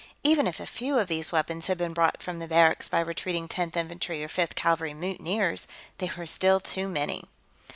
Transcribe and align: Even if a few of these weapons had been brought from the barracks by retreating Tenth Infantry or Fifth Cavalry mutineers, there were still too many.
Even 0.23 0.47
if 0.47 0.59
a 0.59 0.65
few 0.65 0.97
of 0.97 1.07
these 1.07 1.31
weapons 1.31 1.67
had 1.67 1.77
been 1.77 1.93
brought 1.93 2.23
from 2.23 2.39
the 2.39 2.47
barracks 2.47 2.89
by 2.89 2.99
retreating 3.01 3.47
Tenth 3.47 3.77
Infantry 3.77 4.23
or 4.23 4.27
Fifth 4.27 4.55
Cavalry 4.55 4.95
mutineers, 4.95 5.67
there 5.99 6.15
were 6.17 6.25
still 6.25 6.59
too 6.59 6.87
many. 6.87 7.25